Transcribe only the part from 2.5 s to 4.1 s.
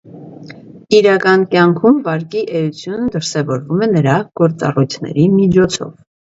էությունն դրսևորվում է